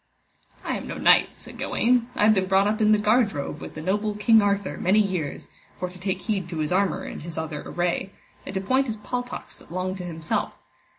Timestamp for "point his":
8.61-8.97